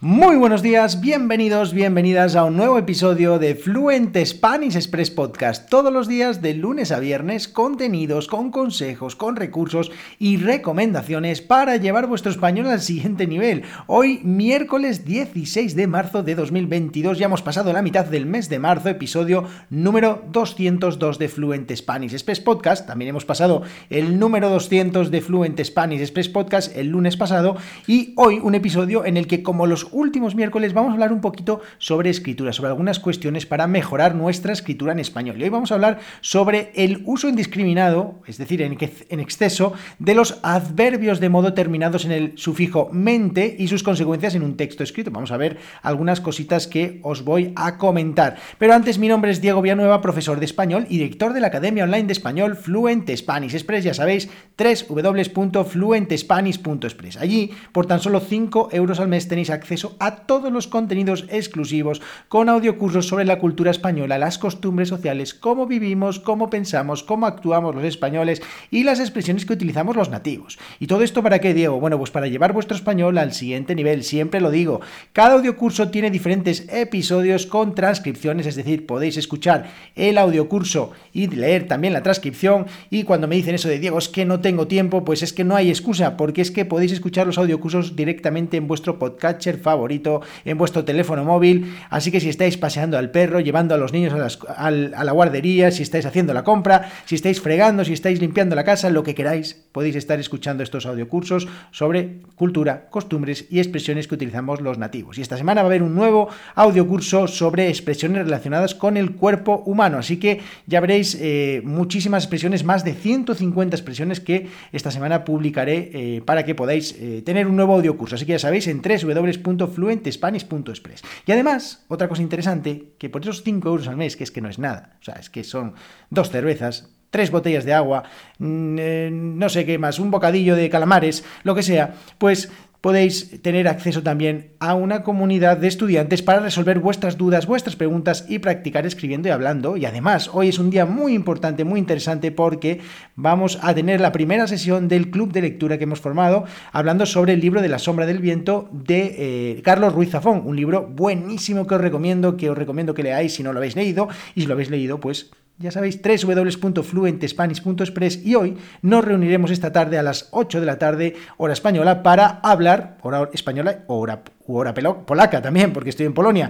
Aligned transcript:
Muy 0.00 0.36
buenos 0.36 0.62
días, 0.62 1.00
bienvenidos, 1.00 1.74
bienvenidas 1.74 2.36
a 2.36 2.44
un 2.44 2.56
nuevo 2.56 2.78
episodio 2.78 3.40
de 3.40 3.56
Fluent 3.56 4.16
Spanish 4.24 4.76
Express 4.76 5.10
Podcast. 5.10 5.68
Todos 5.68 5.92
los 5.92 6.06
días 6.06 6.40
de 6.40 6.54
lunes 6.54 6.92
a 6.92 7.00
viernes, 7.00 7.48
contenidos 7.48 8.28
con 8.28 8.52
consejos, 8.52 9.16
con 9.16 9.34
recursos 9.34 9.90
y 10.20 10.36
recomendaciones 10.36 11.42
para 11.42 11.78
llevar 11.78 12.06
vuestro 12.06 12.30
español 12.30 12.68
al 12.68 12.80
siguiente 12.80 13.26
nivel. 13.26 13.64
Hoy, 13.88 14.20
miércoles 14.22 15.04
16 15.04 15.74
de 15.74 15.88
marzo 15.88 16.22
de 16.22 16.36
2022, 16.36 17.18
ya 17.18 17.26
hemos 17.26 17.42
pasado 17.42 17.72
la 17.72 17.82
mitad 17.82 18.04
del 18.04 18.24
mes 18.24 18.48
de 18.48 18.60
marzo, 18.60 18.90
episodio 18.90 19.46
número 19.68 20.22
202 20.30 21.18
de 21.18 21.28
Fluent 21.28 21.72
Spanish 21.74 22.12
Express 22.12 22.38
Podcast. 22.38 22.86
También 22.86 23.08
hemos 23.08 23.24
pasado 23.24 23.62
el 23.90 24.20
número 24.20 24.48
200 24.48 25.10
de 25.10 25.20
Fluent 25.22 25.60
Spanish 25.60 26.02
Express 26.02 26.28
Podcast 26.28 26.76
el 26.76 26.86
lunes 26.86 27.16
pasado 27.16 27.56
y 27.88 28.12
hoy 28.16 28.38
un 28.40 28.54
episodio 28.54 29.04
en 29.04 29.16
el 29.16 29.26
que 29.26 29.42
como 29.42 29.66
los 29.66 29.87
últimos 29.92 30.34
miércoles 30.34 30.74
vamos 30.74 30.90
a 30.90 30.94
hablar 30.94 31.12
un 31.12 31.20
poquito 31.20 31.60
sobre 31.78 32.10
escritura, 32.10 32.52
sobre 32.52 32.70
algunas 32.70 32.98
cuestiones 32.98 33.46
para 33.46 33.66
mejorar 33.66 34.14
nuestra 34.14 34.52
escritura 34.52 34.92
en 34.92 34.98
español. 34.98 35.36
Y 35.38 35.44
hoy 35.44 35.48
vamos 35.48 35.72
a 35.72 35.74
hablar 35.74 35.98
sobre 36.20 36.72
el 36.74 37.02
uso 37.06 37.28
indiscriminado, 37.28 38.20
es 38.26 38.38
decir, 38.38 38.62
en, 38.62 39.20
exceso, 39.20 39.72
de 39.98 40.14
los 40.14 40.38
adverbios 40.42 41.20
de 41.20 41.28
modo 41.28 41.54
terminados 41.54 42.04
en 42.04 42.12
el 42.12 42.32
sufijo 42.36 42.88
mente 42.92 43.56
y 43.58 43.68
sus 43.68 43.82
consecuencias 43.82 44.34
en 44.34 44.42
un 44.42 44.56
texto 44.56 44.82
escrito. 44.82 45.10
Vamos 45.10 45.32
a 45.32 45.36
ver 45.36 45.58
algunas 45.82 46.20
cositas 46.20 46.66
que 46.66 47.00
os 47.02 47.24
voy 47.24 47.52
a 47.56 47.78
comentar. 47.78 48.36
Pero 48.58 48.74
antes, 48.74 48.98
mi 48.98 49.08
nombre 49.08 49.30
es 49.30 49.40
Diego 49.40 49.62
Villanueva, 49.62 50.00
profesor 50.00 50.38
de 50.38 50.44
español 50.44 50.86
y 50.88 50.98
director 50.98 51.32
de 51.32 51.40
la 51.40 51.48
Academia 51.48 51.84
Online 51.84 52.04
de 52.04 52.12
Español 52.12 52.56
Fluent 52.56 53.10
Spanish 53.16 53.54
Express. 53.54 53.84
Ya 53.84 53.94
sabéis, 53.94 54.28
www.fluentespanish.express. 54.58 57.16
Allí, 57.16 57.50
por 57.72 57.86
tan 57.86 58.00
solo 58.00 58.20
5 58.20 58.68
euros 58.72 59.00
al 59.00 59.08
mes, 59.08 59.28
tenéis 59.28 59.48
acceso 59.50 59.77
a 59.98 60.16
todos 60.26 60.52
los 60.52 60.66
contenidos 60.66 61.24
exclusivos 61.30 62.00
con 62.28 62.48
audiocursos 62.48 63.06
sobre 63.06 63.24
la 63.24 63.38
cultura 63.38 63.70
española, 63.70 64.18
las 64.18 64.38
costumbres 64.38 64.88
sociales, 64.88 65.34
cómo 65.34 65.66
vivimos, 65.66 66.18
cómo 66.20 66.50
pensamos, 66.50 67.02
cómo 67.02 67.26
actuamos 67.26 67.74
los 67.74 67.84
españoles 67.84 68.42
y 68.70 68.84
las 68.84 69.00
expresiones 69.00 69.46
que 69.46 69.52
utilizamos 69.52 69.96
los 69.96 70.10
nativos. 70.10 70.58
¿Y 70.80 70.86
todo 70.86 71.02
esto 71.02 71.22
para 71.22 71.38
qué, 71.38 71.54
Diego? 71.54 71.80
Bueno, 71.80 71.98
pues 71.98 72.10
para 72.10 72.26
llevar 72.26 72.52
vuestro 72.52 72.76
español 72.76 73.18
al 73.18 73.32
siguiente 73.32 73.74
nivel, 73.74 74.04
siempre 74.04 74.40
lo 74.40 74.50
digo. 74.50 74.80
Cada 75.12 75.34
audiocurso 75.34 75.88
tiene 75.90 76.10
diferentes 76.10 76.66
episodios 76.72 77.46
con 77.46 77.74
transcripciones, 77.74 78.46
es 78.46 78.56
decir, 78.56 78.86
podéis 78.86 79.16
escuchar 79.16 79.70
el 79.94 80.18
audiocurso 80.18 80.92
y 81.12 81.26
leer 81.28 81.66
también 81.68 81.92
la 81.92 82.02
transcripción 82.02 82.66
y 82.90 83.04
cuando 83.04 83.28
me 83.28 83.36
dicen 83.36 83.54
eso 83.54 83.68
de 83.68 83.78
Diego, 83.78 83.98
es 83.98 84.08
que 84.08 84.24
no 84.24 84.40
tengo 84.40 84.66
tiempo, 84.66 85.04
pues 85.04 85.22
es 85.22 85.32
que 85.32 85.44
no 85.44 85.56
hay 85.56 85.68
excusa, 85.68 86.16
porque 86.16 86.42
es 86.42 86.50
que 86.50 86.64
podéis 86.64 86.92
escuchar 86.92 87.26
los 87.26 87.38
audiocursos 87.38 87.96
directamente 87.96 88.56
en 88.56 88.66
vuestro 88.66 88.98
podcatcher 88.98 89.58
favorito 89.68 90.22
en 90.46 90.56
vuestro 90.56 90.84
teléfono 90.84 91.24
móvil. 91.24 91.76
Así 91.90 92.10
que 92.10 92.20
si 92.20 92.28
estáis 92.30 92.56
paseando 92.56 92.96
al 92.96 93.10
perro, 93.10 93.40
llevando 93.40 93.74
a 93.74 93.78
los 93.78 93.92
niños 93.92 94.14
a, 94.14 94.70
la 94.70 95.12
guardería, 95.12 95.70
si 95.70 95.82
estáis 95.82 96.06
haciendo 96.06 96.32
la 96.32 96.42
compra, 96.42 96.90
si 97.04 97.14
estáis 97.14 97.40
fregando, 97.40 97.84
si 97.84 97.92
estáis 97.92 98.18
limpiando 98.20 98.56
la 98.56 98.64
casa, 98.64 98.88
lo 98.88 99.02
que 99.02 99.14
queráis, 99.14 99.54
podéis 99.72 99.96
estar 99.96 100.18
escuchando 100.18 100.62
estos 100.62 100.86
audiocursos 100.86 101.48
sobre 101.70 102.22
cultura, 102.34 102.88
costumbres 102.88 103.46
y 103.50 103.58
expresiones 103.58 104.08
que 104.08 104.14
utilizamos 104.14 104.62
los 104.62 104.78
nativos. 104.78 105.18
Y 105.18 105.22
esta 105.22 105.36
semana 105.36 105.60
va 105.62 105.66
a 105.66 105.70
haber 105.70 105.82
un 105.82 105.94
nuevo 105.94 106.28
audiocurso 106.54 107.28
sobre 107.28 107.68
expresiones 107.68 108.24
relacionadas 108.24 108.74
con 108.74 108.96
el 108.96 109.12
cuerpo 109.16 109.62
humano. 109.66 109.98
Así 109.98 110.16
que 110.16 110.40
ya 110.66 110.80
veréis 110.80 111.16
eh, 111.20 111.60
muchísimas 111.64 112.24
expresiones, 112.24 112.64
más 112.64 112.84
de 112.84 112.94
150 112.94 113.76
expresiones 113.76 114.20
que 114.20 114.48
esta 114.72 114.90
semana 114.90 115.24
publicaré 115.24 115.90
eh, 115.92 116.22
para 116.24 116.44
que 116.44 116.54
podáis 116.54 116.96
eh, 116.98 117.22
tener 117.24 117.46
un 117.46 117.56
nuevo 117.56 117.74
audiocurso. 117.74 118.14
Así 118.14 118.24
que 118.24 118.32
ya 118.32 118.38
sabéis, 118.38 118.66
en 118.66 118.80
www 118.80 119.57
fluentespanish.express. 119.66 121.02
Y 121.26 121.32
además, 121.32 121.84
otra 121.88 122.08
cosa 122.08 122.22
interesante, 122.22 122.94
que 122.98 123.10
por 123.10 123.22
esos 123.22 123.42
5 123.42 123.68
euros 123.68 123.88
al 123.88 123.96
mes, 123.96 124.16
que 124.16 124.24
es 124.24 124.30
que 124.30 124.40
no 124.40 124.48
es 124.48 124.58
nada, 124.58 124.96
o 125.00 125.04
sea, 125.04 125.14
es 125.14 125.30
que 125.30 125.42
son 125.42 125.74
dos 126.10 126.30
cervezas, 126.30 126.90
tres 127.10 127.30
botellas 127.30 127.64
de 127.64 127.74
agua, 127.74 128.04
mm, 128.38 128.76
eh, 128.78 129.10
no 129.12 129.48
sé 129.48 129.64
qué 129.64 129.78
más, 129.78 129.98
un 129.98 130.10
bocadillo 130.10 130.54
de 130.54 130.70
calamares, 130.70 131.24
lo 131.42 131.54
que 131.54 131.62
sea, 131.62 131.94
pues 132.18 132.50
podéis 132.80 133.42
tener 133.42 133.66
acceso 133.66 134.02
también 134.02 134.52
a 134.60 134.74
una 134.74 135.02
comunidad 135.02 135.56
de 135.56 135.68
estudiantes 135.68 136.22
para 136.22 136.40
resolver 136.40 136.78
vuestras 136.78 137.18
dudas, 137.18 137.46
vuestras 137.46 137.76
preguntas 137.76 138.24
y 138.28 138.38
practicar 138.38 138.86
escribiendo 138.86 139.28
y 139.28 139.32
hablando. 139.32 139.76
Y 139.76 139.84
además, 139.84 140.30
hoy 140.32 140.48
es 140.48 140.58
un 140.58 140.70
día 140.70 140.86
muy 140.86 141.14
importante, 141.14 141.64
muy 141.64 141.80
interesante 141.80 142.30
porque 142.30 142.80
vamos 143.16 143.58
a 143.62 143.74
tener 143.74 144.00
la 144.00 144.12
primera 144.12 144.46
sesión 144.46 144.88
del 144.88 145.10
club 145.10 145.32
de 145.32 145.42
lectura 145.42 145.78
que 145.78 145.84
hemos 145.84 146.00
formado 146.00 146.44
hablando 146.72 147.06
sobre 147.06 147.32
el 147.32 147.40
libro 147.40 147.62
de 147.62 147.68
la 147.68 147.78
sombra 147.78 148.06
del 148.06 148.18
viento 148.18 148.68
de 148.72 149.14
eh, 149.18 149.62
Carlos 149.62 149.92
Ruiz 149.92 150.10
Zafón, 150.10 150.42
un 150.44 150.56
libro 150.56 150.86
buenísimo 150.86 151.66
que 151.66 151.74
os 151.74 151.80
recomiendo, 151.80 152.36
que 152.36 152.50
os 152.50 152.58
recomiendo 152.58 152.94
que 152.94 153.02
leáis 153.02 153.34
si 153.34 153.42
no 153.42 153.52
lo 153.52 153.58
habéis 153.58 153.76
leído 153.76 154.08
y 154.34 154.42
si 154.42 154.46
lo 154.46 154.54
habéis 154.54 154.70
leído, 154.70 155.00
pues 155.00 155.30
ya 155.58 155.70
sabéis, 155.72 156.00
www.fluentespanish.express 156.00 158.24
y 158.24 158.36
hoy 158.36 158.56
nos 158.82 159.04
reuniremos 159.04 159.50
esta 159.50 159.72
tarde 159.72 159.98
a 159.98 160.04
las 160.04 160.28
8 160.30 160.60
de 160.60 160.66
la 160.66 160.78
tarde, 160.78 161.16
hora 161.36 161.52
española, 161.52 162.04
para 162.04 162.38
hablar, 162.44 162.98
hora 163.02 163.28
española, 163.32 163.80
hora, 163.88 164.22
hora 164.46 164.72
polaca 164.72 165.42
también, 165.42 165.72
porque 165.72 165.90
estoy 165.90 166.06
en 166.06 166.14
Polonia, 166.14 166.48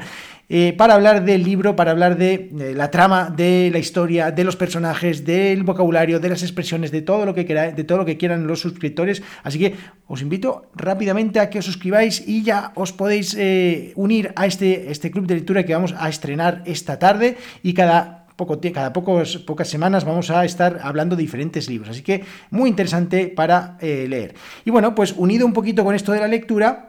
eh, 0.50 0.74
para 0.76 0.92
hablar 0.92 1.24
del 1.24 1.42
libro, 1.42 1.74
para 1.74 1.92
hablar 1.92 2.19
de, 2.19 2.50
la 2.76 2.91
trama, 2.91 3.32
de 3.34 3.70
la 3.72 3.78
historia, 3.78 4.30
de 4.30 4.44
los 4.44 4.56
personajes, 4.56 5.25
del 5.25 5.62
vocabulario, 5.62 6.20
de 6.20 6.28
las 6.28 6.42
expresiones, 6.42 6.90
de 6.90 7.00
todo 7.00 7.25
lo 7.25 7.34
que, 7.34 7.46
queráis, 7.46 7.75
de 7.75 7.84
todo 7.84 7.96
lo 7.98 8.04
que 8.04 8.19
quieran 8.19 8.46
los 8.46 8.60
suscriptores. 8.60 9.22
Así 9.42 9.58
que 9.58 9.75
os 10.06 10.20
invito 10.20 10.66
rápidamente 10.75 11.40
a 11.40 11.48
que 11.48 11.60
os 11.60 11.64
suscribáis 11.64 12.28
y 12.28 12.42
ya 12.42 12.72
os 12.75 12.92
podéis 12.92 13.34
eh, 13.38 13.94
unir 13.96 14.34
a 14.36 14.44
este, 14.44 14.90
este 14.90 15.10
club 15.10 15.26
de 15.26 15.36
lectura 15.36 15.64
que 15.64 15.72
vamos 15.72 15.94
a 15.96 16.10
estrenar 16.10 16.62
esta 16.66 16.98
tarde 16.98 17.38
y 17.62 17.72
cada 17.72 18.27
cada 18.72 18.93
pocas 19.38 19.69
semanas 19.69 20.04
vamos 20.04 20.31
a 20.31 20.44
estar 20.44 20.78
hablando 20.82 21.16
de 21.16 21.22
diferentes 21.22 21.69
libros. 21.69 21.91
Así 21.91 22.03
que 22.03 22.25
muy 22.50 22.71
interesante 22.71 23.28
para 23.28 23.76
eh, 23.81 24.06
leer. 24.09 24.34
Y 24.65 24.71
bueno, 24.71 24.94
pues 24.94 25.12
unido 25.16 25.44
un 25.44 25.53
poquito 25.53 25.84
con 25.84 25.94
esto 25.94 26.12
de 26.12 26.21
la 26.21 26.28
lectura, 26.28 26.88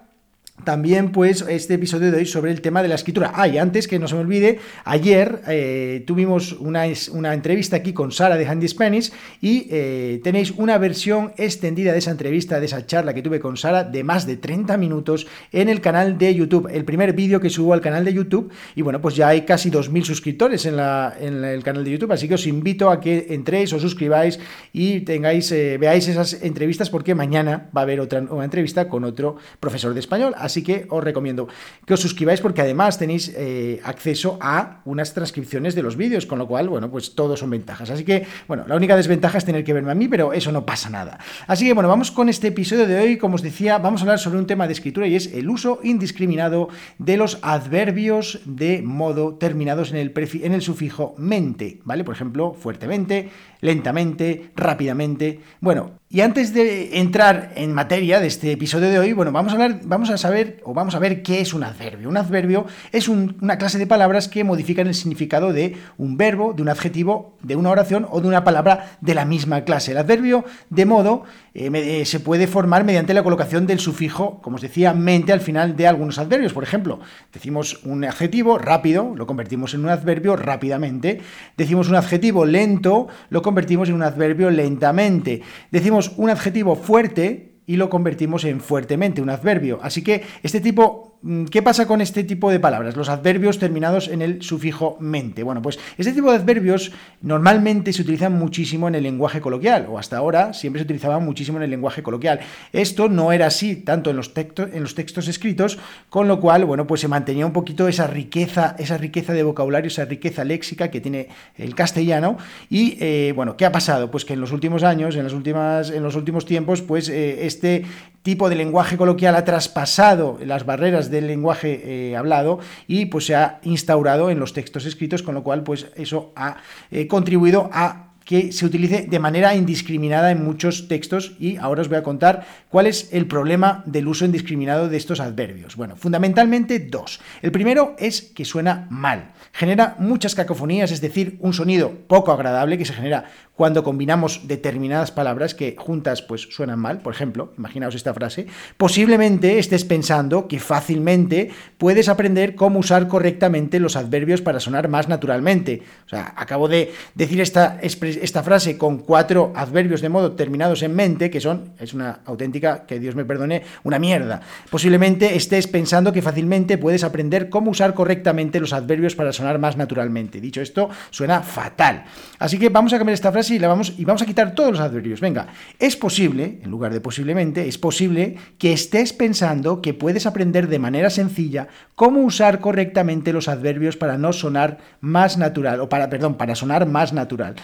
también, 0.63 1.11
pues, 1.11 1.45
este 1.47 1.75
episodio 1.75 2.11
de 2.11 2.17
hoy 2.17 2.25
sobre 2.25 2.51
el 2.51 2.61
tema 2.61 2.81
de 2.81 2.87
la 2.89 2.95
escritura. 2.95 3.31
Ah, 3.35 3.47
y 3.47 3.57
antes 3.57 3.87
que 3.87 3.99
no 3.99 4.07
se 4.07 4.15
me 4.15 4.21
olvide, 4.21 4.59
ayer 4.83 5.41
eh, 5.47 6.03
tuvimos 6.05 6.53
una, 6.53 6.83
una, 7.11 7.33
entrevista 7.33 7.77
aquí 7.77 7.93
con 7.93 8.11
Sara 8.11 8.37
de 8.37 8.45
Handy 8.45 8.67
Spanish 8.67 9.11
y 9.41 9.67
eh, 9.69 10.19
tenéis 10.23 10.51
una 10.51 10.77
versión 10.77 11.33
extendida 11.37 11.91
de 11.91 11.99
esa 11.99 12.11
entrevista, 12.11 12.59
de 12.59 12.65
esa 12.65 12.85
charla 12.85 13.13
que 13.13 13.21
tuve 13.21 13.39
con 13.39 13.57
Sara 13.57 13.83
de 13.83 14.03
más 14.03 14.25
de 14.25 14.37
30 14.37 14.77
minutos 14.77 15.27
en 15.51 15.69
el 15.69 15.81
canal 15.81 16.17
de 16.17 16.35
YouTube. 16.35 16.69
El 16.71 16.85
primer 16.85 17.13
vídeo 17.13 17.39
que 17.39 17.49
subo 17.49 17.73
al 17.73 17.81
canal 17.81 18.05
de 18.05 18.13
YouTube 18.13 18.51
y 18.75 18.81
bueno, 18.81 19.01
pues 19.01 19.15
ya 19.15 19.29
hay 19.29 19.41
casi 19.41 19.71
2.000 19.71 20.03
suscriptores 20.03 20.65
en, 20.65 20.77
la, 20.77 21.15
en 21.19 21.43
el 21.43 21.63
canal 21.63 21.83
de 21.83 21.91
YouTube, 21.91 22.11
así 22.11 22.27
que 22.27 22.35
os 22.35 22.47
invito 22.47 22.89
a 22.89 22.99
que 22.99 23.27
entréis, 23.29 23.71
os 23.73 23.81
suscribáis 23.81 24.39
y 24.73 25.01
tengáis, 25.01 25.51
eh, 25.51 25.77
veáis 25.77 26.07
esas 26.07 26.41
entrevistas 26.43 26.89
porque 26.89 27.15
mañana 27.15 27.69
va 27.75 27.81
a 27.81 27.83
haber 27.83 27.99
otra 27.99 28.21
nueva 28.21 28.43
entrevista 28.43 28.87
con 28.87 29.03
otro 29.03 29.37
profesor 29.59 29.93
de 29.93 29.99
español. 29.99 30.33
Que 30.63 30.85
os 30.89 31.03
recomiendo 31.03 31.47
que 31.85 31.93
os 31.93 32.01
suscribáis 32.01 32.41
porque 32.41 32.61
además 32.61 32.97
tenéis 32.97 33.33
eh, 33.35 33.79
acceso 33.83 34.37
a 34.41 34.81
unas 34.85 35.13
transcripciones 35.13 35.75
de 35.75 35.83
los 35.83 35.95
vídeos, 35.95 36.25
con 36.25 36.39
lo 36.39 36.47
cual, 36.47 36.69
bueno, 36.69 36.89
pues 36.89 37.15
todos 37.15 37.39
son 37.39 37.49
ventajas. 37.49 37.89
Así 37.89 38.03
que, 38.03 38.25
bueno, 38.47 38.65
la 38.67 38.75
única 38.75 38.95
desventaja 38.95 39.37
es 39.37 39.45
tener 39.45 39.63
que 39.63 39.73
verme 39.73 39.91
a 39.91 39.95
mí, 39.95 40.07
pero 40.07 40.33
eso 40.33 40.51
no 40.51 40.65
pasa 40.65 40.89
nada. 40.89 41.19
Así 41.47 41.65
que, 41.65 41.73
bueno, 41.73 41.89
vamos 41.89 42.11
con 42.11 42.29
este 42.29 42.47
episodio 42.47 42.87
de 42.87 42.99
hoy. 42.99 43.17
Como 43.17 43.35
os 43.35 43.41
decía, 43.41 43.77
vamos 43.77 44.01
a 44.01 44.03
hablar 44.03 44.19
sobre 44.19 44.39
un 44.39 44.47
tema 44.47 44.67
de 44.67 44.73
escritura 44.73 45.07
y 45.07 45.15
es 45.15 45.33
el 45.33 45.49
uso 45.49 45.79
indiscriminado 45.83 46.69
de 46.97 47.17
los 47.17 47.39
adverbios 47.41 48.39
de 48.45 48.81
modo 48.81 49.35
terminados 49.35 49.91
en 49.91 49.97
el, 49.97 50.13
en 50.15 50.53
el 50.53 50.61
sufijo 50.61 51.15
mente, 51.17 51.79
¿vale? 51.83 52.03
Por 52.03 52.15
ejemplo, 52.15 52.53
fuertemente, 52.53 53.29
lentamente, 53.61 54.51
rápidamente. 54.55 55.39
Bueno, 55.59 55.91
y 56.09 56.21
antes 56.21 56.53
de 56.53 56.99
entrar 56.99 57.51
en 57.55 57.73
materia 57.73 58.19
de 58.19 58.27
este 58.27 58.51
episodio 58.51 58.89
de 58.89 58.97
hoy, 58.97 59.13
bueno, 59.13 59.31
vamos 59.31 59.51
a 59.51 59.55
hablar, 59.55 59.81
vamos 59.83 60.09
a 60.09 60.17
saber 60.17 60.38
o 60.63 60.73
vamos 60.73 60.95
a 60.95 60.99
ver 60.99 61.23
qué 61.23 61.41
es 61.41 61.53
un 61.53 61.63
adverbio. 61.63 62.09
Un 62.09 62.17
adverbio 62.17 62.65
es 62.91 63.07
una 63.07 63.57
clase 63.57 63.77
de 63.77 63.87
palabras 63.87 64.27
que 64.27 64.43
modifican 64.43 64.87
el 64.87 64.95
significado 64.95 65.53
de 65.53 65.77
un 65.97 66.17
verbo, 66.17 66.53
de 66.53 66.61
un 66.61 66.69
adjetivo, 66.69 67.37
de 67.41 67.55
una 67.55 67.69
oración 67.69 68.07
o 68.09 68.21
de 68.21 68.27
una 68.27 68.43
palabra 68.43 68.97
de 69.01 69.15
la 69.15 69.25
misma 69.25 69.63
clase. 69.63 69.91
El 69.91 69.97
adverbio 69.97 70.45
de 70.69 70.85
modo 70.85 71.23
eh, 71.53 71.69
eh, 71.73 72.05
se 72.05 72.19
puede 72.19 72.47
formar 72.47 72.83
mediante 72.83 73.13
la 73.13 73.23
colocación 73.23 73.67
del 73.67 73.79
sufijo, 73.79 74.39
como 74.41 74.55
os 74.55 74.61
decía, 74.61 74.93
mente 74.93 75.33
al 75.33 75.41
final 75.41 75.75
de 75.75 75.87
algunos 75.87 76.19
adverbios. 76.19 76.53
Por 76.53 76.63
ejemplo, 76.63 76.99
decimos 77.33 77.81
un 77.83 78.03
adjetivo 78.05 78.57
rápido, 78.57 79.13
lo 79.15 79.27
convertimos 79.27 79.73
en 79.73 79.81
un 79.81 79.89
adverbio 79.89 80.35
rápidamente. 80.35 81.21
Decimos 81.57 81.89
un 81.89 81.95
adjetivo 81.95 82.45
lento, 82.45 83.07
lo 83.29 83.41
convertimos 83.41 83.89
en 83.89 83.95
un 83.95 84.03
adverbio 84.03 84.49
lentamente. 84.49 85.41
Decimos 85.71 86.11
un 86.17 86.29
adjetivo 86.29 86.75
fuerte 86.75 87.58
y 87.69 87.75
lo 87.75 87.87
convertimos 87.87 88.45
en 88.45 88.61
fuertemente, 88.61 89.21
un 89.21 89.29
adverbio. 89.29 89.77
Así 89.83 90.03
que 90.03 90.23
este 90.41 90.59
tipo 90.59 91.08
¿qué 91.49 91.61
pasa 91.61 91.85
con 91.85 92.01
este 92.01 92.23
tipo 92.23 92.49
de 92.49 92.59
palabras? 92.59 92.95
Los 92.95 93.09
adverbios 93.09 93.59
terminados 93.59 94.07
en 94.07 94.21
el 94.21 94.41
sufijo 94.41 94.97
mente. 94.99 95.43
Bueno, 95.43 95.61
pues 95.61 95.79
este 95.97 96.13
tipo 96.13 96.31
de 96.31 96.37
adverbios 96.37 96.91
normalmente 97.21 97.91
se 97.93 98.01
utilizan 98.01 98.33
muchísimo 98.33 98.87
en 98.87 98.95
el 98.95 99.03
lenguaje 99.03 99.41
coloquial, 99.41 99.87
o 99.89 99.99
hasta 99.99 100.17
ahora 100.17 100.53
siempre 100.53 100.79
se 100.79 100.85
utilizaban 100.85 101.23
muchísimo 101.25 101.57
en 101.57 101.63
el 101.63 101.69
lenguaje 101.69 102.03
coloquial. 102.03 102.39
Esto 102.71 103.09
no 103.09 103.31
era 103.31 103.47
así 103.47 103.75
tanto 103.75 104.09
en 104.09 104.15
los, 104.15 104.33
textos, 104.33 104.69
en 104.73 104.81
los 104.83 104.95
textos 104.95 105.27
escritos, 105.27 105.77
con 106.09 106.27
lo 106.27 106.39
cual, 106.39 106.65
bueno, 106.65 106.87
pues 106.87 107.01
se 107.01 107.07
mantenía 107.07 107.45
un 107.45 107.53
poquito 107.53 107.87
esa 107.87 108.07
riqueza, 108.07 108.75
esa 108.79 108.97
riqueza 108.97 109.33
de 109.33 109.43
vocabulario, 109.43 109.89
esa 109.89 110.05
riqueza 110.05 110.43
léxica 110.43 110.89
que 110.89 111.01
tiene 111.01 111.27
el 111.57 111.75
castellano. 111.75 112.37
Y, 112.69 112.97
eh, 112.99 113.33
bueno, 113.35 113.57
¿qué 113.57 113.65
ha 113.65 113.71
pasado? 113.71 114.09
Pues 114.09 114.25
que 114.25 114.33
en 114.33 114.41
los 114.41 114.51
últimos 114.51 114.83
años, 114.83 115.15
en, 115.15 115.23
las 115.23 115.33
últimas, 115.33 115.89
en 115.89 116.03
los 116.03 116.15
últimos 116.15 116.45
tiempos, 116.45 116.81
pues 116.81 117.09
eh, 117.09 117.45
este 117.45 117.85
tipo 118.21 118.49
de 118.49 118.55
lenguaje 118.55 118.97
coloquial 118.97 119.35
ha 119.35 119.45
traspasado 119.45 120.37
las 120.43 120.65
barreras 120.65 121.09
del 121.09 121.27
lenguaje 121.27 121.81
eh, 122.11 122.15
hablado 122.15 122.59
y 122.87 123.05
pues 123.05 123.25
se 123.25 123.35
ha 123.35 123.59
instaurado 123.63 124.29
en 124.29 124.39
los 124.39 124.53
textos 124.53 124.85
escritos, 124.85 125.23
con 125.23 125.35
lo 125.35 125.43
cual 125.43 125.63
pues 125.63 125.87
eso 125.95 126.33
ha 126.35 126.57
eh, 126.91 127.07
contribuido 127.07 127.69
a 127.71 128.09
que 128.29 128.51
se 128.51 128.63
utilice 128.63 129.07
de 129.09 129.17
manera 129.17 129.55
indiscriminada 129.55 130.29
en 130.29 130.45
muchos 130.45 130.87
textos 130.87 131.35
y 131.39 131.57
ahora 131.57 131.81
os 131.81 131.89
voy 131.89 131.97
a 131.97 132.03
contar 132.03 132.45
cuál 132.69 132.85
es 132.85 133.11
el 133.11 133.25
problema 133.25 133.81
del 133.87 134.07
uso 134.07 134.23
indiscriminado 134.23 134.87
de 134.87 134.97
estos 134.97 135.19
adverbios. 135.19 135.75
Bueno, 135.75 135.95
fundamentalmente 135.95 136.77
dos. 136.77 137.19
El 137.41 137.51
primero 137.51 137.95
es 137.97 138.21
que 138.21 138.45
suena 138.45 138.85
mal, 138.91 139.31
genera 139.51 139.95
muchas 139.97 140.35
cacofonías, 140.35 140.91
es 140.91 141.01
decir, 141.01 141.37
un 141.39 141.53
sonido 141.53 141.91
poco 142.05 142.31
agradable 142.31 142.77
que 142.77 142.85
se 142.85 142.93
genera 142.93 143.25
cuando 143.59 143.83
combinamos 143.83 144.47
determinadas 144.47 145.11
palabras 145.11 145.53
que 145.53 145.75
juntas 145.77 146.21
pues 146.21 146.47
suenan 146.49 146.79
mal, 146.79 146.99
por 146.99 147.13
ejemplo, 147.13 147.51
imaginaos 147.57 147.93
esta 147.93 148.13
frase, 148.13 148.47
posiblemente 148.77 149.59
estés 149.59 149.83
pensando 149.83 150.47
que 150.47 150.61
fácilmente 150.61 151.51
puedes 151.77 152.07
aprender 152.07 152.55
cómo 152.55 152.79
usar 152.79 153.09
correctamente 153.09 153.81
los 153.81 153.97
adverbios 153.97 154.41
para 154.41 154.61
sonar 154.61 154.87
más 154.87 155.09
naturalmente. 155.09 155.81
O 156.05 156.09
sea, 156.09 156.33
acabo 156.37 156.69
de 156.69 156.93
decir 157.15 157.41
esta, 157.41 157.77
esta 157.81 158.43
frase 158.43 158.77
con 158.77 158.99
cuatro 158.99 159.51
adverbios 159.53 159.99
de 159.99 160.07
modo 160.07 160.31
terminados 160.37 160.81
en 160.81 160.95
mente, 160.95 161.29
que 161.29 161.41
son, 161.41 161.73
es 161.79 161.93
una 161.93 162.21
auténtica, 162.23 162.85
que 162.85 162.97
Dios 162.97 163.15
me 163.15 163.25
perdone, 163.25 163.63
una 163.83 163.99
mierda. 163.99 164.39
Posiblemente 164.69 165.35
estés 165.35 165.67
pensando 165.67 166.13
que 166.13 166.21
fácilmente 166.21 166.77
puedes 166.77 167.03
aprender 167.03 167.49
cómo 167.49 167.71
usar 167.71 167.93
correctamente 167.93 168.61
los 168.61 168.71
adverbios 168.71 169.15
para 169.15 169.33
sonar 169.33 169.59
más 169.59 169.75
naturalmente. 169.75 170.39
Dicho 170.39 170.61
esto, 170.61 170.89
suena 171.09 171.41
fatal. 171.41 172.05
Así 172.37 172.57
que 172.57 172.69
vamos 172.69 172.93
a 172.93 172.97
cambiar 172.97 173.15
esta 173.15 173.33
frase 173.33 173.48
y, 173.49 173.59
vamos, 173.59 173.93
y 173.97 174.05
vamos 174.05 174.21
a 174.21 174.25
quitar 174.25 174.55
todos 174.55 174.71
los 174.71 174.79
adverbios. 174.79 175.21
Venga, 175.21 175.47
es 175.79 175.95
posible, 175.95 176.59
en 176.63 176.69
lugar 176.69 176.93
de 176.93 177.01
posiblemente, 177.01 177.67
es 177.67 177.77
posible 177.77 178.37
que 178.57 178.73
estés 178.73 179.13
pensando 179.13 179.81
que 179.81 179.93
puedes 179.93 180.25
aprender 180.25 180.67
de 180.67 180.79
manera 180.79 181.09
sencilla 181.09 181.67
cómo 181.95 182.21
usar 182.21 182.59
correctamente 182.59 183.33
los 183.33 183.47
adverbios 183.47 183.97
para 183.97 184.17
no 184.17 184.33
sonar 184.33 184.79
más 185.01 185.37
natural, 185.37 185.81
o 185.81 185.89
para, 185.89 186.09
perdón, 186.09 186.35
para 186.35 186.55
sonar 186.55 186.85
más 186.85 187.13
natural. 187.13 187.55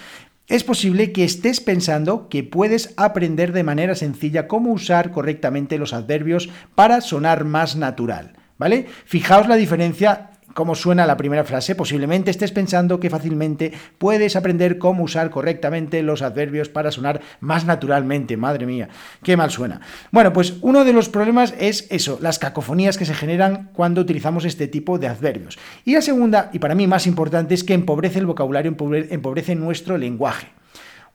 Es 0.48 0.64
posible 0.64 1.12
que 1.12 1.24
estés 1.24 1.60
pensando 1.60 2.30
que 2.30 2.44
puedes 2.44 2.94
aprender 2.98 3.52
de 3.52 3.64
manera 3.64 3.96
sencilla 3.96 4.48
cómo 4.48 4.72
usar 4.72 5.12
correctamente 5.12 5.80
los 5.80 5.94
adverbios 5.94 6.50
para 6.76 7.02
sonar 7.02 7.46
más 7.46 7.76
natural. 7.76 8.34
¿Vale? 8.58 8.86
Fijaos 9.06 9.50
la 9.50 9.58
diferencia 9.58 10.30
cómo 10.56 10.74
suena 10.74 11.06
la 11.06 11.18
primera 11.18 11.44
frase, 11.44 11.76
posiblemente 11.76 12.32
estés 12.32 12.54
pensando 12.54 13.00
que 13.00 13.10
fácilmente 13.10 13.74
puedes 13.98 14.38
aprender 14.38 14.80
cómo 14.80 15.04
usar 15.04 15.30
correctamente 15.30 16.02
los 16.02 16.22
adverbios 16.22 16.70
para 16.70 16.92
sonar 16.92 17.22
más 17.42 17.66
naturalmente. 17.66 18.38
Madre 18.38 18.66
mía, 18.66 18.88
qué 19.22 19.36
mal 19.36 19.52
suena. 19.52 19.82
Bueno, 20.12 20.32
pues 20.32 20.56
uno 20.62 20.86
de 20.86 20.94
los 20.94 21.10
problemas 21.10 21.54
es 21.60 21.88
eso, 21.92 22.18
las 22.22 22.40
cacofonías 22.40 22.98
que 22.98 23.06
se 23.06 23.14
generan 23.14 23.70
cuando 23.74 24.00
utilizamos 24.00 24.46
este 24.46 24.68
tipo 24.70 24.98
de 24.98 25.10
adverbios. 25.10 25.60
Y 25.84 25.94
la 25.94 26.02
segunda, 26.02 26.50
y 26.54 26.60
para 26.60 26.74
mí 26.74 26.88
más 26.88 27.06
importante, 27.06 27.54
es 27.54 27.66
que 27.66 27.74
empobrece 27.74 28.20
el 28.20 28.26
vocabulario, 28.26 28.74
empobrece 29.10 29.56
nuestro 29.56 29.98
lenguaje. 29.98 30.48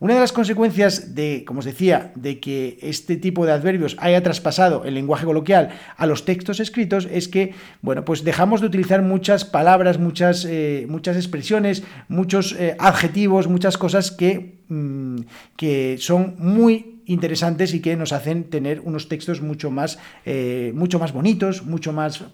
Una 0.01 0.15
de 0.15 0.21
las 0.21 0.33
consecuencias 0.33 1.15
de, 1.15 1.45
como 1.47 1.59
os 1.59 1.67
decía, 1.67 2.13
de 2.15 2.41
que 2.41 2.79
este 2.81 3.19
tipo 3.19 3.45
de 3.45 3.53
adverbios 3.53 3.99
haya 4.01 4.23
traspasado 4.23 4.87
el 4.87 4.95
lenguaje 4.95 5.27
coloquial 5.27 5.69
a 5.95 6.07
los 6.07 6.25
textos 6.25 6.59
escritos 6.59 7.07
es 7.13 7.29
que, 7.29 7.53
bueno, 7.83 8.03
pues 8.03 8.25
dejamos 8.25 8.63
de 8.63 8.69
utilizar 8.69 9.03
muchas 9.03 9.45
palabras, 9.45 9.99
muchas, 9.99 10.47
eh, 10.49 10.87
muchas 10.89 11.17
expresiones, 11.17 11.83
muchos 12.09 12.57
eh, 12.59 12.77
adjetivos, 12.79 13.47
muchas 13.47 13.77
cosas 13.77 14.11
que, 14.11 14.63
mm, 14.69 15.17
que 15.57 15.97
son 15.99 16.35
muy 16.39 17.03
interesantes 17.05 17.75
y 17.75 17.81
que 17.81 17.95
nos 17.95 18.15
hacen 18.15 18.45
tener 18.45 18.81
unos 18.81 19.07
textos 19.07 19.43
mucho 19.43 19.71
más, 19.71 19.99
eh, 20.25 20.73
mucho 20.75 20.99
más 20.99 21.13
bonitos, 21.13 21.67
mucho 21.67 21.93
más 21.93 22.25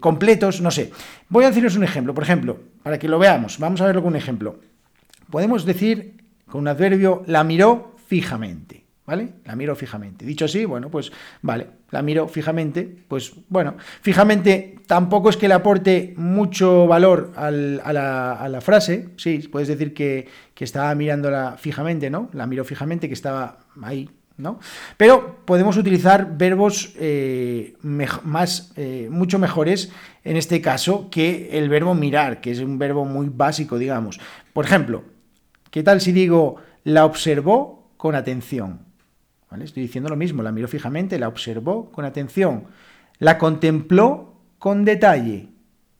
completos, 0.00 0.62
no 0.62 0.70
sé. 0.70 0.92
Voy 1.28 1.44
a 1.44 1.48
deciros 1.48 1.76
un 1.76 1.84
ejemplo, 1.84 2.14
por 2.14 2.24
ejemplo, 2.24 2.58
para 2.82 2.98
que 2.98 3.06
lo 3.06 3.18
veamos, 3.18 3.58
vamos 3.58 3.82
a 3.82 3.84
verlo 3.84 4.00
con 4.00 4.12
un 4.12 4.16
ejemplo 4.16 4.70
podemos 5.30 5.64
decir 5.64 6.20
con 6.46 6.62
un 6.62 6.68
adverbio 6.68 7.22
la 7.26 7.44
miró 7.44 7.94
fijamente. 8.06 8.80
¿Vale? 9.06 9.32
La 9.44 9.56
miró 9.56 9.74
fijamente. 9.74 10.24
Dicho 10.24 10.44
así, 10.44 10.64
bueno, 10.64 10.88
pues 10.88 11.10
vale, 11.42 11.66
la 11.90 12.00
miró 12.00 12.28
fijamente, 12.28 12.88
pues 13.08 13.32
bueno, 13.48 13.74
fijamente 14.02 14.76
tampoco 14.86 15.30
es 15.30 15.36
que 15.36 15.48
le 15.48 15.54
aporte 15.54 16.14
mucho 16.16 16.86
valor 16.86 17.32
a, 17.34 17.50
la, 17.50 18.60
frase, 18.60 19.08
sí, 19.16 19.38
puedes 19.50 19.66
decir 19.66 19.94
que, 19.94 20.28
estaba 20.60 20.94
mirándola 20.94 21.56
fijamente, 21.58 22.10
¿no? 22.10 22.28
La 22.34 22.46
miró 22.46 22.64
fijamente, 22.64 23.08
que 23.08 23.14
estaba 23.14 23.58
ahí, 23.82 24.10
¿no? 24.36 24.60
Pero 24.96 25.44
podemos 25.46 25.76
utilizar 25.76 26.36
verbos 26.36 26.92
eh, 26.98 27.74
más, 27.82 28.72
eh, 28.76 29.08
mucho 29.10 29.38
mejores 29.38 29.90
en 30.22 30.36
este 30.36 30.60
caso 30.60 31.08
que 31.10 31.48
el 31.58 31.68
verbo 31.68 31.94
mirar, 31.94 32.40
que 32.40 32.50
es 32.50 32.60
un 32.60 32.78
verbo 32.78 33.06
muy 33.06 33.28
básico, 33.28 33.78
digamos. 33.78 34.20
Por 34.52 34.66
ejemplo, 34.66 35.02
¿Qué 35.70 35.82
tal 35.82 36.00
si 36.00 36.12
digo 36.12 36.56
la 36.84 37.04
observó 37.04 37.90
con 37.96 38.14
atención? 38.14 38.80
Estoy 39.62 39.82
diciendo 39.82 40.08
lo 40.10 40.16
mismo, 40.16 40.42
la 40.42 40.52
miró 40.52 40.68
fijamente, 40.68 41.18
la 41.18 41.28
observó 41.28 41.90
con 41.90 42.04
atención, 42.04 42.64
la 43.18 43.38
contempló 43.38 44.34
con 44.58 44.84
detalle. 44.84 45.48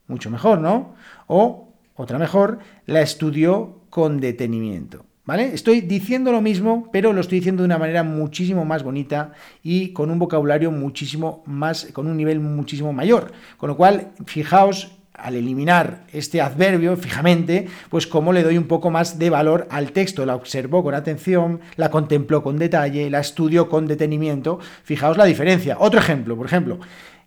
Mucho 0.06 0.30
mejor, 0.30 0.60
¿no? 0.60 0.94
O, 1.26 1.72
otra 1.94 2.18
mejor, 2.18 2.58
la 2.86 3.00
estudió 3.00 3.80
con 3.90 4.20
detenimiento. 4.20 5.04
Estoy 5.38 5.82
diciendo 5.82 6.32
lo 6.32 6.40
mismo, 6.40 6.88
pero 6.90 7.12
lo 7.12 7.20
estoy 7.20 7.38
diciendo 7.38 7.62
de 7.62 7.66
una 7.66 7.78
manera 7.78 8.02
muchísimo 8.02 8.64
más 8.64 8.82
bonita 8.82 9.32
y 9.62 9.92
con 9.92 10.10
un 10.10 10.18
vocabulario 10.18 10.72
muchísimo 10.72 11.44
más, 11.46 11.86
con 11.92 12.08
un 12.08 12.16
nivel 12.16 12.40
muchísimo 12.40 12.92
mayor. 12.92 13.30
Con 13.56 13.68
lo 13.68 13.76
cual, 13.76 14.10
fijaos 14.26 14.99
al 15.22 15.36
eliminar 15.36 16.04
este 16.12 16.40
adverbio 16.40 16.96
fijamente, 16.96 17.68
pues 17.88 18.06
cómo 18.06 18.32
le 18.32 18.42
doy 18.42 18.58
un 18.58 18.66
poco 18.66 18.90
más 18.90 19.18
de 19.18 19.30
valor 19.30 19.66
al 19.70 19.92
texto. 19.92 20.26
La 20.26 20.34
observó 20.34 20.82
con 20.82 20.94
atención, 20.94 21.60
la 21.76 21.90
contempló 21.90 22.42
con 22.42 22.58
detalle, 22.58 23.10
la 23.10 23.20
estudió 23.20 23.68
con 23.68 23.86
detenimiento. 23.86 24.58
Fijaos 24.82 25.16
la 25.16 25.24
diferencia. 25.24 25.76
Otro 25.78 26.00
ejemplo, 26.00 26.36
por 26.36 26.46
ejemplo, 26.46 26.78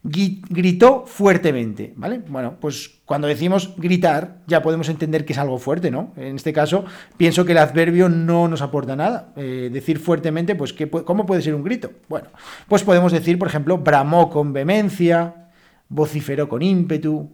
gritó 0.04 1.06
fuertemente, 1.06 1.94
¿vale? 1.96 2.22
Bueno, 2.28 2.58
pues 2.60 3.00
cuando 3.06 3.28
decimos 3.28 3.74
gritar 3.78 4.40
ya 4.48 4.62
podemos 4.62 4.90
entender 4.90 5.24
que 5.24 5.32
es 5.32 5.40
algo 5.40 5.58
fuerte, 5.58 5.92
¿no? 5.92 6.12
En 6.18 6.36
este 6.36 6.52
caso 6.52 6.84
pienso 7.16 7.46
que 7.46 7.54
el 7.54 7.58
adverbio 7.58 8.10
no 8.10 8.50
nos 8.50 8.62
aporta 8.62 8.98
nada. 8.98 9.32
Eh, 9.38 9.70
decir 9.72 10.00
fuertemente, 10.00 10.56
pues 10.56 10.76
¿cómo 11.06 11.26
puede 11.26 11.42
ser 11.42 11.56
un 11.56 11.64
grito? 11.64 11.92
Bueno, 12.10 12.28
pues 12.68 12.84
podemos 12.84 13.14
decir, 13.14 13.40
por 13.40 13.48
ejemplo, 13.48 13.78
bramó 13.78 14.30
con 14.30 14.52
vehemencia, 14.52 15.48
vociferó 15.88 16.50
con 16.50 16.62
ímpetu, 16.62 17.32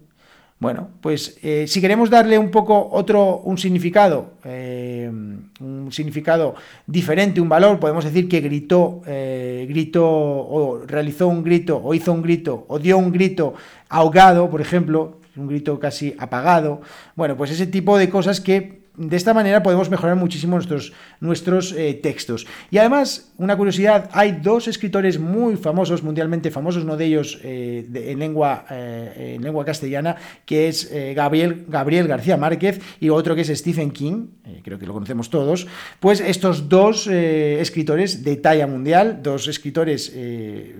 bueno, 0.60 0.90
pues 1.00 1.38
eh, 1.42 1.64
si 1.66 1.80
queremos 1.80 2.10
darle 2.10 2.38
un 2.38 2.50
poco 2.50 2.90
otro, 2.92 3.38
un 3.38 3.56
significado, 3.56 4.34
eh, 4.44 5.10
un 5.10 5.90
significado 5.90 6.54
diferente, 6.86 7.40
un 7.40 7.48
valor, 7.48 7.80
podemos 7.80 8.04
decir 8.04 8.28
que 8.28 8.42
gritó, 8.42 9.00
eh, 9.06 9.64
gritó 9.66 10.06
o 10.06 10.82
realizó 10.86 11.28
un 11.28 11.42
grito 11.42 11.80
o 11.82 11.94
hizo 11.94 12.12
un 12.12 12.20
grito 12.20 12.66
o 12.68 12.78
dio 12.78 12.98
un 12.98 13.10
grito 13.10 13.54
ahogado, 13.88 14.50
por 14.50 14.60
ejemplo, 14.60 15.20
un 15.34 15.48
grito 15.48 15.80
casi 15.80 16.14
apagado. 16.18 16.82
Bueno, 17.16 17.38
pues 17.38 17.50
ese 17.50 17.66
tipo 17.66 17.96
de 17.96 18.10
cosas 18.10 18.42
que 18.42 18.79
de 19.00 19.16
esta 19.16 19.32
manera 19.32 19.62
podemos 19.62 19.88
mejorar 19.88 20.14
muchísimo 20.16 20.56
nuestros, 20.56 20.92
nuestros 21.20 21.72
eh, 21.72 21.94
textos. 21.94 22.46
Y 22.70 22.76
además, 22.76 23.32
una 23.38 23.56
curiosidad, 23.56 24.10
hay 24.12 24.32
dos 24.32 24.68
escritores 24.68 25.18
muy 25.18 25.56
famosos, 25.56 26.02
mundialmente 26.02 26.50
famosos, 26.50 26.84
uno 26.84 26.98
de 26.98 27.06
ellos 27.06 27.40
eh, 27.42 27.88
en, 27.94 28.18
lengua, 28.18 28.66
eh, 28.70 29.36
en 29.36 29.42
lengua 29.42 29.64
castellana, 29.64 30.16
que 30.44 30.68
es 30.68 30.92
Gabriel, 31.14 31.64
Gabriel 31.66 32.08
García 32.08 32.36
Márquez, 32.36 32.80
y 33.00 33.08
otro 33.08 33.34
que 33.34 33.40
es 33.40 33.48
Stephen 33.48 33.90
King, 33.90 34.26
creo 34.62 34.78
que 34.78 34.86
lo 34.86 34.92
conocemos 34.92 35.30
todos. 35.30 35.66
Pues 35.98 36.20
estos 36.20 36.68
dos 36.68 37.06
escritores 37.06 38.22
de 38.22 38.36
talla 38.36 38.66
mundial, 38.66 39.20
dos 39.22 39.48
escritores 39.48 40.12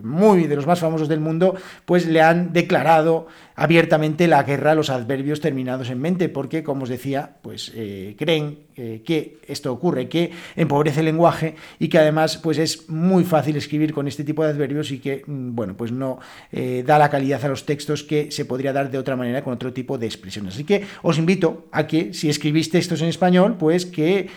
muy 0.02 0.46
de 0.46 0.56
los 0.56 0.66
más 0.66 0.80
famosos 0.80 1.08
del 1.08 1.20
mundo, 1.20 1.54
pues 1.86 2.06
le 2.06 2.20
han 2.20 2.52
declarado 2.52 3.28
abiertamente 3.56 4.26
la 4.26 4.42
guerra 4.42 4.72
a 4.72 4.74
los 4.74 4.90
adverbios 4.90 5.40
terminados 5.40 5.90
en 5.90 6.00
mente, 6.00 6.28
porque, 6.28 6.62
como 6.62 6.82
os 6.84 6.88
decía, 6.88 7.36
pues 7.42 7.72
creen 8.16 8.70
que 9.04 9.36
esto 9.46 9.70
ocurre, 9.70 10.08
que 10.08 10.30
empobrece 10.56 11.00
el 11.00 11.06
lenguaje 11.06 11.54
y 11.78 11.88
que 11.88 11.98
además 11.98 12.38
pues 12.38 12.56
es 12.56 12.88
muy 12.88 13.24
fácil 13.24 13.54
escribir 13.56 13.92
con 13.92 14.08
este 14.08 14.24
tipo 14.24 14.42
de 14.42 14.48
adverbios 14.48 14.90
y 14.90 15.00
que 15.00 15.22
mm, 15.26 15.54
bueno 15.54 15.76
pues 15.76 15.92
no 15.92 16.18
da 16.50 16.98
la 16.98 17.10
calidad 17.10 17.44
a 17.44 17.48
los 17.48 17.66
textos 17.66 18.02
que 18.02 18.30
se 18.30 18.46
podría 18.46 18.72
dar 18.72 18.90
de 18.90 18.96
otra 18.96 19.16
manera 19.16 19.44
con 19.44 19.52
otro 19.52 19.74
tipo 19.74 19.98
de 19.98 20.06
expresiones. 20.06 20.54
Así 20.54 20.64
que 20.64 20.86
os 21.02 21.18
invito 21.18 21.66
a 21.72 21.86
que 21.86 22.14
si 22.14 22.30
escribís 22.30 22.70
textos 22.70 23.02
en 23.02 23.08
español 23.08 23.56
pues 23.58 23.84
que 23.84 24.30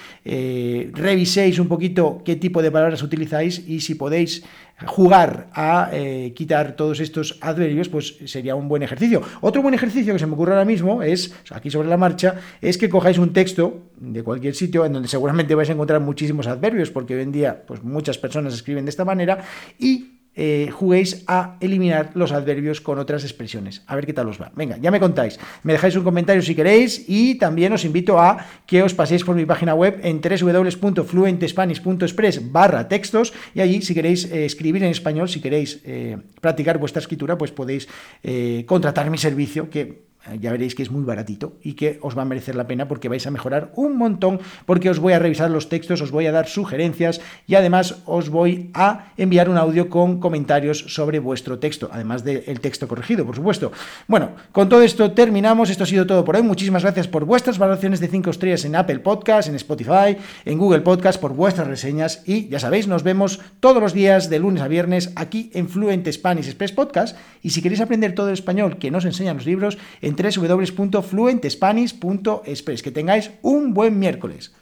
reviséis 0.94 1.58
un 1.60 1.70
poquito 1.70 2.22
qué 2.26 2.36
tipo 2.36 2.62
de 2.62 2.70
palabras 2.70 3.02
utilizáis 3.02 3.64
y 3.66 3.80
si 3.80 3.96
podéis 3.96 4.44
jugar 4.86 5.48
a 5.54 5.90
eh, 5.92 6.34
quitar 6.36 6.76
todos 6.76 7.00
estos 7.00 7.38
adverbios, 7.42 7.90
pues 7.90 8.18
sería 8.26 8.56
un 8.56 8.68
buen 8.68 8.84
ejercicio. 8.84 9.22
Otro 9.42 9.62
buen 9.62 9.74
ejercicio 9.74 10.14
que 10.14 10.20
se 10.20 10.28
me 10.28 10.34
ocurre 10.34 10.54
ahora 10.54 10.66
mismo 10.66 11.04
es, 11.04 11.34
aquí 11.52 11.70
sobre 11.70 11.90
la 11.90 11.98
marcha, 11.98 12.36
es 12.62 12.78
que 12.78 12.90
cojáis 12.90 13.18
un 13.18 13.34
texto 13.34 13.82
de 13.98 14.24
cualquier 14.24 14.56
sitio 14.56 14.86
en 14.86 14.94
donde 14.94 15.08
seguramente 15.08 15.56
vais 15.56 15.70
a 15.70 15.74
encontrar 15.74 16.00
muchísimos 16.00 16.48
adverbios, 16.48 16.92
porque 16.92 17.16
hoy 17.16 17.22
en 17.22 17.32
día 17.32 17.64
pues 17.66 17.84
muchas 17.84 18.18
personas 18.18 18.54
escriben 18.54 18.86
de 18.86 18.90
esta 18.90 19.06
manera, 19.06 19.40
y 19.80 20.13
eh, 20.36 20.70
juguéis 20.72 21.24
a 21.28 21.58
eliminar 21.60 22.12
los 22.16 22.32
adverbios 22.32 22.82
con 22.82 22.98
otras 22.98 23.24
expresiones. 23.24 23.84
A 23.86 23.96
ver 23.96 24.06
qué 24.06 24.14
tal 24.14 24.30
os 24.30 24.42
va. 24.42 24.52
Venga, 24.56 24.78
ya 24.78 24.90
me 24.90 25.00
contáis. 25.00 25.40
Me 25.64 25.74
dejáis 25.74 25.96
un 25.96 26.04
comentario 26.04 26.42
si 26.42 26.56
queréis 26.56 27.06
y 27.08 27.36
también 27.36 27.74
os 27.74 27.86
invito 27.86 28.20
a 28.20 28.38
que 28.66 28.82
os 28.82 28.94
paséis 28.94 29.24
por 29.24 29.36
mi 29.36 29.46
página 29.46 29.76
web 29.76 30.00
en 30.04 30.22
www.fluentespanish.express 30.22 32.52
barra 32.52 32.88
textos 32.88 33.34
y 33.54 33.62
allí 33.62 33.82
si 33.82 33.94
queréis 33.94 34.26
eh, 34.26 34.46
escribir 34.46 34.84
en 34.84 34.90
español, 34.90 35.30
si 35.30 35.40
queréis 35.40 35.82
eh, 35.86 36.18
practicar 36.42 36.80
vuestra 36.80 37.00
escritura, 37.00 37.38
pues 37.38 37.52
podéis 37.52 37.88
contratar 38.66 39.10
mi 39.10 39.18
servicio 39.18 39.70
que 39.70 40.13
ya 40.40 40.52
veréis 40.52 40.76
que 40.76 40.84
es 40.84 40.92
muy 40.92 41.04
baratito 41.04 41.54
y 41.62 41.74
que 41.74 42.00
os 42.02 42.18
va 42.18 42.22
a 42.22 42.26
merecer 42.26 42.56
la 42.56 42.68
pena 42.68 42.88
porque 42.88 43.10
vais 43.10 43.26
a 43.28 43.32
mejorar 43.32 43.72
un 43.76 43.98
montón, 43.98 44.40
porque 44.66 44.90
os 44.90 45.00
voy 45.00 45.14
a 45.14 45.20
revisar 45.20 45.50
los 45.50 45.70
textos, 45.70 46.02
os 46.02 46.12
voy 46.12 46.28
a 46.28 46.32
dar 46.32 46.48
sugerencias 46.48 47.22
y 47.48 47.56
además 47.56 47.98
os 48.06 48.30
voy 48.30 48.72
a 48.74 49.12
enviar 49.18 49.50
un 49.50 49.58
audio 49.58 49.90
con 49.90 50.20
comentarios 50.20 50.80
sobre 50.88 51.20
vuestro 51.20 51.60
texto, 51.60 51.90
además 51.92 52.24
del 52.24 52.60
texto 52.60 52.88
corregido, 52.88 53.26
por 53.26 53.36
supuesto. 53.36 53.72
Bueno, 54.08 54.32
con 54.52 54.70
todo 54.70 54.82
esto 54.82 55.12
terminamos, 55.12 55.70
esto 55.70 55.84
ha 55.84 55.88
sido 55.88 56.08
todo 56.08 56.24
por 56.24 56.36
hoy, 56.36 56.44
muchísimas 56.44 56.84
gracias 56.84 57.08
por 57.08 57.26
vuestras 57.26 57.58
valoraciones 57.58 58.00
de 58.00 58.08
5 58.08 58.30
estrellas 58.30 58.66
en 58.66 58.76
Apple 58.76 59.00
Podcast, 59.00 59.50
en 59.50 59.56
Spotify, 59.56 60.18
en 60.46 60.58
Google 60.58 60.82
Podcast, 60.82 61.20
por 61.20 61.34
vuestras 61.34 61.68
reseñas 61.68 62.24
y 62.26 62.48
ya 62.48 62.60
sabéis, 62.60 62.88
nos 62.88 63.04
vemos 63.04 63.42
todos 63.60 63.82
los 63.82 63.94
días 63.94 64.30
de 64.30 64.40
lunes 64.40 64.62
a 64.62 64.68
viernes 64.68 65.12
aquí 65.16 65.52
en 65.54 65.70
Fluent 65.70 66.08
Spanish 66.12 66.48
Express 66.48 66.72
Podcast. 66.72 67.18
Y 67.42 67.50
si 67.50 67.62
queréis 67.62 67.82
aprender 67.82 68.16
todo 68.16 68.28
el 68.28 68.34
español 68.34 68.78
que 68.78 68.92
nos 68.92 69.06
enseñan 69.06 69.38
los 69.38 69.46
libros, 69.46 69.78
www.fluentespanish.express. 70.16 72.84
Que 72.84 72.92
tengáis 72.92 73.32
un 73.42 73.74
buen 73.74 74.00
miércoles. 74.00 74.54